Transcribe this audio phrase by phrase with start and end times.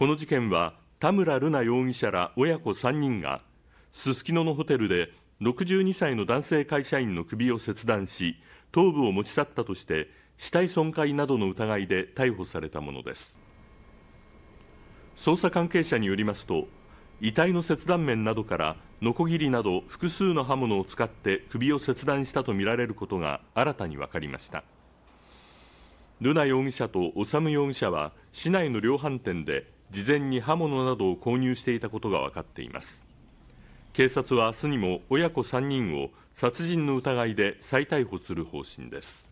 [0.00, 3.42] この事件は田村瑠奈容疑者ら親子3人が
[3.92, 5.10] すすきののホテルで
[5.42, 8.38] 62歳の男性会社員の首を切断し
[8.72, 10.08] 頭部を持ち去ったとして
[10.38, 13.38] 死体損壊などの疑いで逮捕されたものです。
[15.16, 16.66] 捜査関係者によりますと
[17.20, 24.64] 遺体の切断面などからノコギリなど複数の刃物を使って首を切断したとみられることが新たに分かりました。
[26.22, 33.06] 瑠奈容疑者と修容疑者は市内の量販店で事前に刃物などを購入していたことが分かっています。
[33.92, 39.29] 警察は明日にも親子3人を殺人の疑いで再逮捕する方針です。